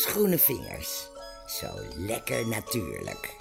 Groene 0.00 0.38
vingers. 0.38 1.08
Zo 1.46 1.66
lekker 1.96 2.48
natuurlijk. 2.48 3.36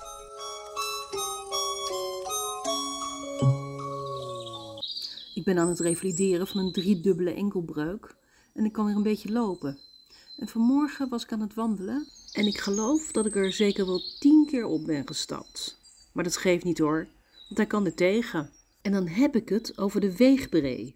Ik 5.35 5.43
ben 5.43 5.57
aan 5.57 5.67
het 5.67 5.79
revalideren 5.79 6.47
van 6.47 6.61
een 6.61 6.71
driedubbele 6.71 7.33
enkelbreuk 7.33 8.15
en 8.53 8.65
ik 8.65 8.71
kan 8.71 8.85
weer 8.85 8.95
een 8.95 9.03
beetje 9.03 9.31
lopen. 9.31 9.79
En 10.37 10.47
vanmorgen 10.47 11.09
was 11.09 11.23
ik 11.23 11.31
aan 11.31 11.41
het 11.41 11.53
wandelen 11.53 12.07
en 12.33 12.45
ik 12.45 12.57
geloof 12.57 13.11
dat 13.11 13.25
ik 13.25 13.35
er 13.35 13.53
zeker 13.53 13.85
wel 13.85 14.01
tien 14.19 14.45
keer 14.45 14.65
op 14.65 14.85
ben 14.85 15.07
gestapt. 15.07 15.77
Maar 16.13 16.23
dat 16.23 16.37
geeft 16.37 16.63
niet 16.63 16.79
hoor, 16.79 17.07
want 17.47 17.57
hij 17.57 17.65
kan 17.65 17.85
er 17.85 17.95
tegen. 17.95 18.49
En 18.81 18.91
dan 18.91 19.07
heb 19.07 19.35
ik 19.35 19.49
het 19.49 19.77
over 19.77 20.01
de 20.01 20.15
weegbree. 20.15 20.95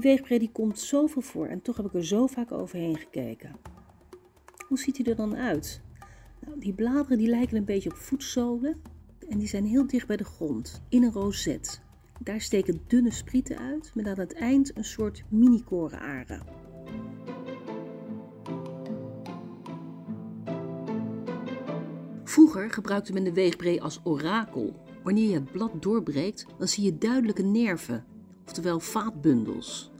Die 0.00 0.50
komt 0.52 0.78
zoveel 0.78 1.22
voor 1.22 1.46
en 1.46 1.62
toch 1.62 1.76
heb 1.76 1.86
ik 1.86 1.94
er 1.94 2.06
zo 2.06 2.26
vaak 2.26 2.52
overheen 2.52 2.96
gekeken. 2.96 3.56
Hoe 4.68 4.78
ziet 4.78 4.96
hij 4.96 5.06
er 5.06 5.16
dan 5.16 5.36
uit? 5.36 5.80
Nou, 6.46 6.58
die 6.58 6.72
bladeren 6.72 7.18
die 7.18 7.28
lijken 7.28 7.56
een 7.56 7.64
beetje 7.64 7.90
op 7.90 7.96
voetzolen 7.96 8.82
en 9.28 9.38
die 9.38 9.48
zijn 9.48 9.64
heel 9.64 9.86
dicht 9.86 10.06
bij 10.06 10.16
de 10.16 10.24
grond, 10.24 10.82
in 10.88 11.02
een 11.02 11.12
rozet. 11.12 11.80
Daar 12.20 12.40
steken 12.40 12.80
dunne 12.86 13.10
sprieten 13.10 13.58
uit 13.58 13.90
met 13.94 14.06
aan 14.06 14.18
het 14.18 14.34
eind 14.34 14.76
een 14.76 14.84
soort 14.84 15.24
mini-korenaren. 15.28 16.42
Vroeger 22.24 22.70
gebruikte 22.70 23.12
men 23.12 23.24
de 23.24 23.32
weegbree 23.32 23.82
als 23.82 24.00
orakel. 24.04 24.74
Wanneer 25.02 25.28
je 25.28 25.34
het 25.34 25.52
blad 25.52 25.82
doorbreekt, 25.82 26.46
dan 26.58 26.68
zie 26.68 26.84
je 26.84 26.98
duidelijke 26.98 27.42
nerven, 27.42 28.04
oftewel 28.50 28.80
vaatbundels. 28.80 29.90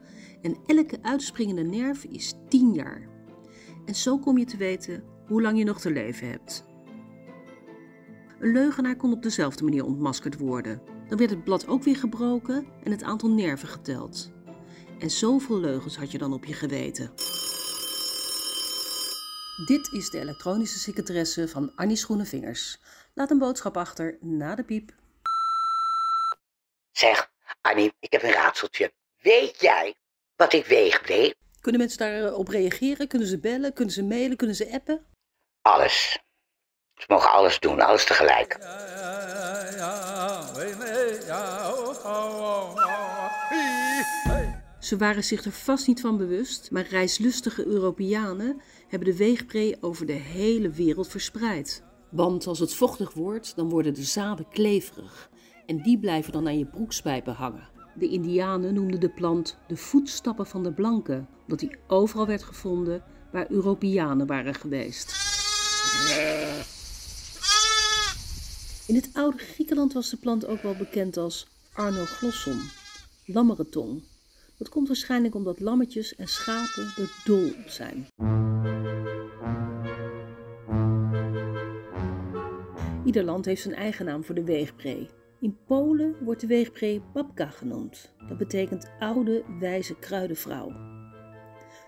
En 0.42 0.56
elke 0.66 0.98
uitspringende 1.02 1.62
nerf 1.62 2.04
is 2.04 2.34
10 2.48 2.74
jaar. 2.74 3.08
En 3.84 3.94
zo 3.94 4.18
kom 4.18 4.38
je 4.38 4.44
te 4.44 4.56
weten 4.56 5.04
hoe 5.26 5.42
lang 5.42 5.58
je 5.58 5.64
nog 5.64 5.80
te 5.80 5.90
leven 5.90 6.30
hebt. 6.30 6.64
Een 8.40 8.52
leugenaar 8.52 8.96
kon 8.96 9.12
op 9.12 9.22
dezelfde 9.22 9.64
manier 9.64 9.84
ontmaskerd 9.84 10.38
worden. 10.38 10.82
Dan 11.08 11.18
werd 11.18 11.30
het 11.30 11.44
blad 11.44 11.66
ook 11.66 11.82
weer 11.82 11.96
gebroken 11.96 12.66
en 12.82 12.90
het 12.90 13.02
aantal 13.02 13.30
nerven 13.30 13.68
geteld. 13.68 14.30
En 14.98 15.10
zoveel 15.10 15.60
leugens 15.60 15.96
had 15.96 16.10
je 16.10 16.18
dan 16.18 16.32
op 16.32 16.44
je 16.44 16.54
geweten. 16.54 17.10
Dit 19.66 19.92
is 19.92 20.10
de 20.10 20.18
elektronische 20.20 20.78
secretaresse 20.78 21.48
van 21.48 21.72
Annie 21.76 21.96
Schoenenvingers. 21.96 22.80
Laat 23.14 23.30
een 23.30 23.38
boodschap 23.38 23.76
achter 23.76 24.18
na 24.20 24.54
de 24.54 24.64
piep. 24.64 24.92
Zeg, 26.92 27.30
Annie, 27.60 27.92
ik 27.98 28.12
heb 28.12 28.22
een 28.22 28.32
raadseltje. 28.32 28.92
Weet 29.22 29.60
jij 29.60 29.94
wat 30.36 30.52
ik 30.52 30.66
weeg, 30.66 31.00
Kunnen 31.60 31.80
mensen 31.80 31.98
daarop 31.98 32.48
reageren? 32.48 33.08
Kunnen 33.08 33.28
ze 33.28 33.38
bellen? 33.38 33.72
Kunnen 33.72 33.94
ze 33.94 34.02
mailen? 34.02 34.36
Kunnen 34.36 34.56
ze 34.56 34.72
appen? 34.72 35.06
Alles. 35.62 36.18
Ze 36.94 37.04
mogen 37.08 37.30
alles 37.30 37.58
doen, 37.58 37.80
alles 37.80 38.04
tegelijk. 38.04 38.58
Ze 44.80 44.96
waren 44.96 45.24
zich 45.24 45.44
er 45.44 45.52
vast 45.52 45.86
niet 45.86 46.00
van 46.00 46.16
bewust, 46.16 46.70
maar 46.70 46.86
reislustige 46.86 47.66
Europeanen 47.66 48.62
hebben 48.88 49.08
de 49.08 49.16
weegbree 49.16 49.76
over 49.80 50.06
de 50.06 50.12
hele 50.12 50.70
wereld 50.70 51.08
verspreid. 51.08 51.82
Want 52.10 52.46
als 52.46 52.58
het 52.58 52.74
vochtig 52.74 53.12
wordt, 53.12 53.56
dan 53.56 53.68
worden 53.68 53.94
de 53.94 54.02
zaden 54.02 54.48
kleverig 54.48 55.30
en 55.70 55.82
die 55.82 55.98
blijven 55.98 56.32
dan 56.32 56.46
aan 56.46 56.58
je 56.58 56.66
broekspijpen 56.66 57.34
hangen. 57.34 57.68
De 57.94 58.08
Indianen 58.08 58.74
noemden 58.74 59.00
de 59.00 59.08
plant 59.08 59.58
de 59.68 59.76
voetstappen 59.76 60.46
van 60.46 60.62
de 60.62 60.72
blanken, 60.72 61.28
omdat 61.42 61.58
die 61.58 61.76
overal 61.86 62.26
werd 62.26 62.42
gevonden 62.42 63.02
waar 63.32 63.50
Europeanen 63.50 64.26
waren 64.26 64.54
geweest. 64.54 65.08
In 68.86 68.94
het 68.94 69.10
oude 69.12 69.38
Griekenland 69.38 69.92
was 69.92 70.10
de 70.10 70.16
plant 70.16 70.46
ook 70.46 70.62
wel 70.62 70.74
bekend 70.74 71.16
als 71.16 71.46
Arnoglosson, 71.72 72.60
lammerentong. 73.24 74.02
Dat 74.56 74.68
komt 74.68 74.86
waarschijnlijk 74.86 75.34
omdat 75.34 75.60
lammetjes 75.60 76.16
en 76.16 76.28
schapen 76.28 76.92
er 76.96 77.22
dol 77.24 77.46
op 77.46 77.68
zijn. 77.68 78.06
Ieder 83.04 83.24
land 83.24 83.44
heeft 83.44 83.62
zijn 83.62 83.74
eigen 83.74 84.04
naam 84.04 84.24
voor 84.24 84.34
de 84.34 84.44
weegbree. 84.44 85.08
In 85.40 85.58
Polen 85.66 86.24
wordt 86.24 86.40
de 86.40 86.46
weegbree 86.46 87.02
babka 87.12 87.46
genoemd. 87.46 88.12
Dat 88.28 88.38
betekent 88.38 88.90
oude, 88.98 89.44
wijze 89.58 89.98
kruidenvrouw. 89.98 90.68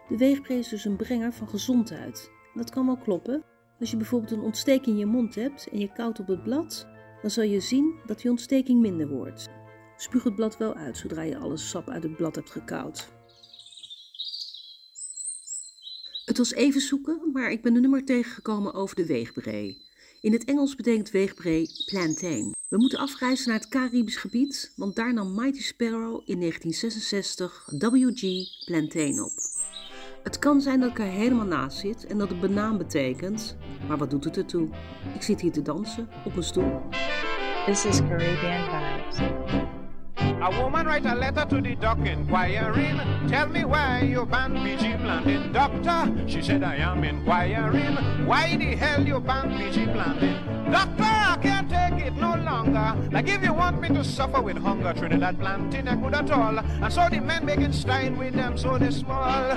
De 0.09 0.17
weegbree 0.17 0.59
is 0.59 0.69
dus 0.69 0.85
een 0.85 0.97
brenger 0.97 1.33
van 1.33 1.49
gezondheid. 1.49 2.31
Dat 2.55 2.71
kan 2.71 2.87
wel 2.87 2.97
kloppen. 2.97 3.43
Als 3.81 3.91
je 3.91 3.97
bijvoorbeeld 3.97 4.33
een 4.33 4.41
ontsteking 4.41 4.87
in 4.87 4.97
je 4.97 5.07
mond 5.07 5.35
hebt 5.35 5.69
en 5.73 5.79
je 5.79 5.93
koudt 5.93 6.21
op 6.21 6.27
het 6.27 6.43
blad, 6.43 6.87
dan 7.21 7.31
zal 7.31 7.45
je 7.45 7.61
zien 7.61 7.95
dat 8.07 8.21
die 8.21 8.31
ontsteking 8.31 8.81
minder 8.81 9.09
wordt. 9.09 9.49
Spuug 9.97 10.23
het 10.23 10.35
blad 10.35 10.57
wel 10.57 10.75
uit 10.75 10.97
zodra 10.97 11.23
je 11.23 11.39
alle 11.39 11.57
sap 11.57 11.89
uit 11.89 12.03
het 12.03 12.17
blad 12.17 12.35
hebt 12.35 12.51
gekoud. 12.51 13.09
Het 16.25 16.39
was 16.39 16.53
even 16.53 16.81
zoeken, 16.81 17.31
maar 17.33 17.51
ik 17.51 17.62
ben 17.62 17.75
een 17.75 17.81
nummer 17.81 18.05
tegengekomen 18.05 18.75
over 18.75 18.97
de 18.97 19.07
weegbree. 19.07 19.83
In 20.21 20.33
het 20.33 20.45
Engels 20.45 20.75
betekent 20.75 21.11
weegbree 21.11 21.67
plantain. 21.87 22.61
We 22.72 22.78
moeten 22.78 22.99
afreizen 22.99 23.49
naar 23.49 23.59
het 23.59 23.69
Caribisch 23.69 24.16
gebied, 24.16 24.72
want 24.77 24.97
daar 24.97 25.15
nam 25.15 25.34
Mighty 25.34 25.62
Sparrow 25.62 26.22
in 26.25 26.38
1966 26.38 27.69
WG 27.78 28.22
plantain 28.65 29.22
op. 29.22 29.33
Het 30.22 30.38
kan 30.38 30.60
zijn 30.60 30.81
dat 30.81 30.91
ik 30.91 30.99
er 30.99 31.05
helemaal 31.05 31.47
naast 31.47 31.78
zit 31.78 32.06
en 32.06 32.19
dat 32.19 32.28
het 32.28 32.41
banaan 32.41 32.78
betekent, 32.78 33.56
maar 33.88 33.97
wat 33.97 34.11
doet 34.11 34.25
het 34.25 34.37
ertoe? 34.37 34.69
Ik 35.15 35.22
zit 35.22 35.41
hier 35.41 35.53
te 35.53 35.62
dansen 35.62 36.09
op 36.25 36.37
een 36.37 36.43
stoel. 36.43 36.81
This 37.66 37.84
is 37.84 38.00
Caribbean 38.00 38.65
Vibes. 38.65 39.31
A 40.43 40.62
woman 40.62 40.84
write 40.84 41.09
a 41.09 41.15
letter 41.15 41.47
to 41.47 41.61
the 41.61 41.77
doc 41.78 41.97
inquiring, 42.05 43.00
tell 43.28 43.49
me 43.49 43.66
why 43.66 44.09
you 44.11 44.27
ban 44.27 44.53
PG 44.53 44.97
planting. 45.03 45.53
Doctor, 45.53 46.12
she 46.27 46.43
said 46.43 46.62
I 46.62 46.82
am 46.82 47.05
inquiring, 47.05 47.97
why 48.27 48.56
the 48.56 48.77
hell 48.77 49.06
you 49.06 49.21
ban 49.21 49.49
PG 49.56 49.93
planting? 49.93 50.37
Doctor, 50.71 51.12
longer. 52.72 53.10
Like 53.10 53.28
if 53.28 53.43
you 53.43 53.55
want 53.55 53.81
me 53.81 53.88
to 53.88 54.05
suffer 54.05 54.43
with 54.43 54.59
hunger, 54.59 54.93
Trinidad 54.94 55.38
planting 55.38 55.88
I 55.88 55.94
good 55.94 56.15
at 56.15 56.31
all. 56.31 56.59
And 56.59 56.93
so 56.93 57.09
the 57.09 57.21
men 57.21 57.44
making 57.44 57.72
style 57.72 58.15
with 58.19 58.34
them 58.34 58.56
so 58.56 58.78
they 58.78 58.91
small. 58.91 59.56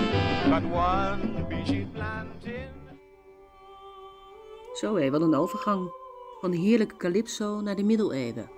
But 0.49 0.63
one 0.63 1.45
PG 1.49 1.87
planting. 1.93 2.69
Zo 4.73 4.95
hé, 4.95 5.09
wat 5.11 5.21
een 5.21 5.35
overgang. 5.35 5.89
Van 6.41 6.51
de 6.51 6.57
heerlijke 6.57 6.97
calypso 6.97 7.61
naar 7.61 7.75
de 7.75 7.83
middeleeuwen. 7.83 8.49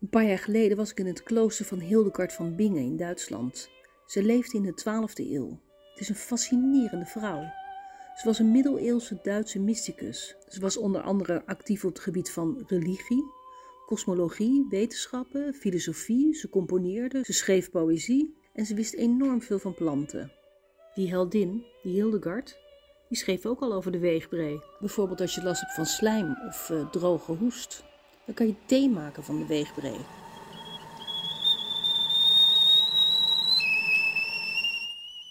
Een 0.00 0.10
paar 0.10 0.24
jaar 0.24 0.38
geleden 0.38 0.76
was 0.76 0.90
ik 0.90 0.98
in 0.98 1.06
het 1.06 1.22
klooster 1.22 1.64
van 1.64 1.78
Hildegard 1.78 2.32
van 2.32 2.56
Bingen 2.56 2.82
in 2.82 2.96
Duitsland. 2.96 3.70
Ze 4.06 4.22
leefde 4.22 4.56
in 4.56 4.62
de 4.62 4.72
12e 4.72 5.30
eeuw. 5.30 5.60
Het 5.94 6.02
is 6.02 6.08
een 6.08 6.14
fascinerende 6.14 7.06
vrouw. 7.06 7.52
Ze 8.14 8.24
was 8.24 8.38
een 8.38 8.50
middeleeuwse 8.50 9.18
Duitse 9.22 9.60
mysticus. 9.60 10.36
Ze 10.48 10.60
was 10.60 10.76
onder 10.76 11.00
andere 11.00 11.46
actief 11.46 11.84
op 11.84 11.92
het 11.92 12.02
gebied 12.02 12.30
van 12.30 12.64
religie, 12.66 13.24
kosmologie, 13.86 14.66
wetenschappen, 14.70 15.54
filosofie. 15.54 16.34
Ze 16.34 16.48
componeerde, 16.48 17.20
ze 17.24 17.32
schreef 17.32 17.70
poëzie 17.70 18.34
en 18.52 18.66
ze 18.66 18.74
wist 18.74 18.94
enorm 18.94 19.42
veel 19.42 19.58
van 19.58 19.74
planten. 19.74 20.32
Die 20.94 21.08
heldin, 21.08 21.64
die 21.82 21.92
Hildegard, 21.92 22.58
die 23.08 23.18
schreef 23.18 23.46
ook 23.46 23.60
al 23.60 23.72
over 23.72 23.92
de 23.92 23.98
weegbree. 23.98 24.60
Bijvoorbeeld 24.80 25.20
als 25.20 25.34
je 25.34 25.42
last 25.42 25.60
hebt 25.60 25.74
van 25.74 25.86
slijm 25.86 26.36
of 26.48 26.68
uh, 26.70 26.90
droge 26.90 27.32
hoest. 27.32 27.84
Dan 28.24 28.34
kan 28.34 28.46
je 28.46 28.54
thee 28.66 28.88
maken 28.90 29.24
van 29.24 29.38
de 29.38 29.46
weegbree. 29.46 30.23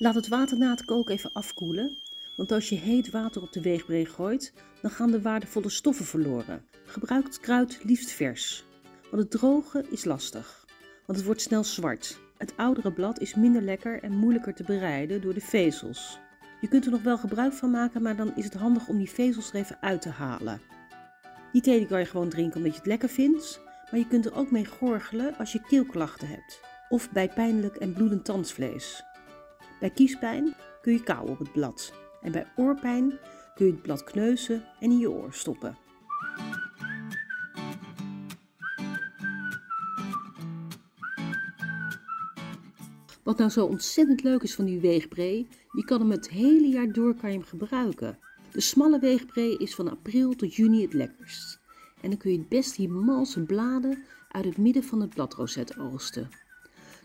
Laat 0.03 0.15
het 0.15 0.27
water 0.27 0.57
na 0.57 0.69
het 0.69 0.85
koken 0.85 1.13
even 1.13 1.29
afkoelen, 1.33 1.97
want 2.35 2.51
als 2.51 2.69
je 2.69 2.75
heet 2.75 3.09
water 3.09 3.41
op 3.41 3.51
de 3.51 3.61
weegbree 3.61 4.05
gooit, 4.05 4.53
dan 4.81 4.91
gaan 4.91 5.11
de 5.11 5.21
waardevolle 5.21 5.69
stoffen 5.69 6.05
verloren. 6.05 6.65
Gebruik 6.85 7.23
het 7.23 7.39
kruid 7.39 7.79
liefst 7.83 8.11
vers, 8.11 8.65
want 9.11 9.21
het 9.21 9.31
droge 9.31 9.85
is 9.89 10.05
lastig, 10.05 10.65
want 11.05 11.17
het 11.17 11.27
wordt 11.27 11.41
snel 11.41 11.63
zwart. 11.63 12.19
Het 12.37 12.53
oudere 12.57 12.93
blad 12.93 13.19
is 13.19 13.35
minder 13.35 13.61
lekker 13.61 14.03
en 14.03 14.17
moeilijker 14.17 14.53
te 14.53 14.63
bereiden 14.63 15.21
door 15.21 15.33
de 15.33 15.41
vezels. 15.41 16.19
Je 16.61 16.67
kunt 16.67 16.85
er 16.85 16.91
nog 16.91 17.03
wel 17.03 17.17
gebruik 17.17 17.53
van 17.53 17.71
maken, 17.71 18.01
maar 18.01 18.15
dan 18.15 18.35
is 18.35 18.43
het 18.43 18.53
handig 18.53 18.87
om 18.87 18.97
die 18.97 19.09
vezels 19.09 19.49
er 19.49 19.55
even 19.55 19.77
uit 19.81 20.01
te 20.01 20.09
halen. 20.09 20.61
Die 21.51 21.61
thee 21.61 21.87
kan 21.87 21.99
je 21.99 22.05
gewoon 22.05 22.29
drinken 22.29 22.57
omdat 22.57 22.71
je 22.71 22.77
het 22.77 22.87
lekker 22.87 23.09
vindt, 23.09 23.59
maar 23.91 23.99
je 23.99 24.07
kunt 24.07 24.25
er 24.25 24.35
ook 24.35 24.51
mee 24.51 24.65
gorgelen 24.65 25.37
als 25.37 25.51
je 25.51 25.61
keelklachten 25.67 26.27
hebt 26.27 26.59
of 26.89 27.11
bij 27.11 27.29
pijnlijk 27.29 27.75
en 27.75 27.93
bloedend 27.93 28.25
tandvlees. 28.25 29.03
Bij 29.83 29.91
kiespijn 29.91 30.55
kun 30.81 30.93
je 30.93 31.03
kou 31.03 31.29
op 31.29 31.39
het 31.39 31.51
blad 31.51 31.93
en 32.21 32.31
bij 32.31 32.47
oorpijn 32.55 33.19
kun 33.55 33.65
je 33.65 33.71
het 33.71 33.81
blad 33.81 34.03
kneuzen 34.03 34.63
en 34.79 34.91
in 34.91 34.97
je 34.97 35.11
oor 35.11 35.33
stoppen. 35.33 35.77
Wat 43.23 43.37
nou 43.37 43.49
zo 43.49 43.65
ontzettend 43.65 44.23
leuk 44.23 44.43
is 44.43 44.55
van 44.55 44.65
die 44.65 44.79
weegbree, 44.79 45.47
je 45.71 45.85
kan 45.85 45.99
hem 45.99 46.11
het 46.11 46.29
hele 46.29 46.67
jaar 46.67 46.91
door 46.91 47.15
kan 47.15 47.31
je 47.31 47.37
hem 47.37 47.45
gebruiken. 47.45 48.19
De 48.51 48.61
smalle 48.61 48.99
weegbree 48.99 49.57
is 49.57 49.75
van 49.75 49.89
april 49.89 50.33
tot 50.33 50.55
juni 50.55 50.81
het 50.81 50.93
lekkerst. 50.93 51.59
En 52.01 52.09
dan 52.09 52.17
kun 52.19 52.31
je 52.31 52.37
het 52.37 52.49
best 52.49 52.75
die 52.75 52.89
malse 52.89 53.43
bladen 53.43 54.03
uit 54.31 54.45
het 54.45 54.57
midden 54.57 54.83
van 54.83 55.01
het 55.01 55.13
bladroset 55.13 55.77
oogsten. 55.77 56.29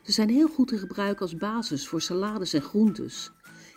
Ze 0.03 0.13
zijn 0.13 0.29
heel 0.29 0.49
goed 0.49 0.69
te 0.69 0.79
gebruiken 0.79 1.23
als 1.23 1.37
basis 1.37 1.89
voor 1.89 2.01
salades 2.01 2.53
en 2.53 2.63
groentes. 2.63 3.33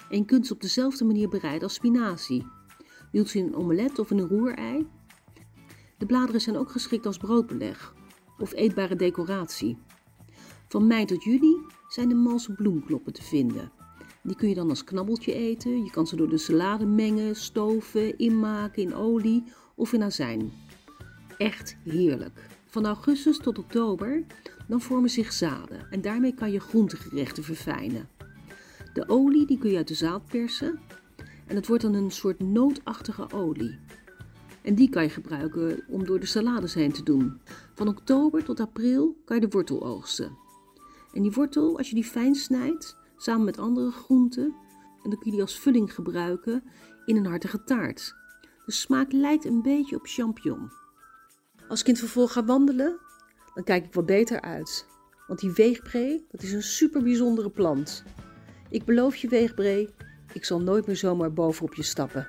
En 0.10 0.18
je 0.18 0.26
kunt 0.26 0.48
ze 0.48 0.54
op 0.54 0.62
dezelfde 0.62 1.06
manier 1.06 1.30
bereiden 1.30 1.64
als 1.64 1.74
spinazie. 1.74 2.48
Doet 3.12 3.30
ze 3.30 3.38
in 3.38 3.46
een 3.46 3.56
omelet 3.56 4.00
of 4.00 4.12
in 4.12 4.18
een 4.18 4.28
roerei. 4.28 4.88
De 5.98 6.06
bladeren 6.06 6.42
zijn 6.42 6.58
ook 6.58 6.72
geschikt 6.72 7.06
als 7.06 7.18
broodbeleg 7.18 7.94
of 8.38 8.54
eetbare 8.54 8.96
decoratie. 8.96 9.78
Van 10.68 10.88
mei 10.88 11.06
tot 11.06 11.24
juli 11.24 11.58
zijn 11.88 12.10
de 12.10 12.16
malse 12.16 12.54
bloemkloppen 12.54 13.14
te 13.14 13.24
vinden. 13.24 13.72
Die 14.24 14.36
kun 14.36 14.50
je 14.50 14.56
dan 14.56 14.70
als 14.70 14.84
knabbeltje 14.84 15.34
eten. 15.34 15.84
Je 15.84 15.92
kan 15.92 16.08
ze 16.08 16.16
door 16.16 16.30
de 16.30 16.38
salade 16.38 16.86
mengen, 16.86 17.36
stoven, 17.36 18.18
inmaken 18.18 18.82
in 18.82 18.94
olie 18.94 19.44
of 19.76 19.94
in 19.94 20.04
azijn. 20.04 20.52
Echt 21.38 21.78
heerlijk. 21.84 22.48
Van 22.72 22.86
augustus 22.86 23.38
tot 23.38 23.60
oktober 23.60 24.24
dan 24.68 24.82
vormen 24.82 25.10
zich 25.10 25.34
zaden 25.34 25.88
en 25.90 26.02
daarmee 26.02 26.34
kan 26.34 26.52
je 26.52 26.60
groentegerechten 26.60 27.44
verfijnen. 27.44 28.10
De 28.94 29.10
olie 29.10 29.46
die 29.46 29.58
kun 29.58 29.70
je 29.70 29.78
uit 29.78 29.88
de 29.88 29.94
zaad 29.94 30.26
persen 30.26 30.80
en 31.48 31.56
het 31.56 31.68
wordt 31.68 31.84
dan 31.84 31.94
een 31.94 32.12
soort 32.12 32.40
nootachtige 32.40 33.32
olie. 33.32 33.80
En 34.62 34.76
die 34.76 34.90
kan 34.90 35.04
je 35.04 35.10
gebruiken 35.10 35.84
om 35.88 36.06
door 36.06 36.20
de 36.20 36.26
salades 36.26 36.74
heen 36.74 36.92
te 36.92 37.04
doen. 37.04 37.42
Van 37.74 37.88
oktober 37.88 38.44
tot 38.44 38.60
april 38.60 39.16
kan 39.26 39.36
je 39.36 39.48
de 39.48 39.52
wortel 39.52 39.86
oogsten. 39.86 40.38
En 41.14 41.22
die 41.22 41.32
wortel, 41.32 41.78
als 41.78 41.90
je 41.90 41.96
die 41.96 42.04
fijn 42.04 42.36
snijdt, 42.36 42.98
samen 43.18 43.46
met 43.46 43.58
andere 43.58 43.92
groenten, 43.92 44.56
en 45.04 45.10
dan 45.10 45.20
kun 45.20 45.26
je 45.26 45.32
die 45.32 45.42
als 45.42 45.60
vulling 45.60 45.94
gebruiken 45.94 46.64
in 47.06 47.16
een 47.16 47.26
hartige 47.26 47.64
taart. 47.64 48.16
De 48.66 48.72
smaak 48.72 49.12
lijkt 49.12 49.46
een 49.46 49.62
beetje 49.62 49.96
op 49.96 50.06
champignon. 50.08 50.81
Als 51.72 51.80
ik 51.80 51.88
in 51.88 51.94
het 51.94 52.02
vervolg 52.02 52.32
ga 52.32 52.46
wandelen, 52.46 53.00
dan 53.54 53.64
kijk 53.64 53.86
ik 53.86 53.94
wat 53.94 54.06
beter 54.06 54.42
uit. 54.42 54.86
Want 55.28 55.40
die 55.40 55.52
weegbree, 55.52 56.26
dat 56.32 56.42
is 56.42 56.54
een 56.54 56.64
super 56.64 57.04
bijzondere 57.04 57.50
plant. 57.50 58.04
Ik 58.70 58.86
beloof 58.86 59.16
je 59.16 59.28
weegbree, 59.28 59.90
ik 60.34 60.46
zal 60.46 60.62
nooit 60.62 60.86
meer 60.88 60.96
zomaar 60.96 61.34
bovenop 61.34 61.74
je 61.74 61.84
stappen. 61.84 62.28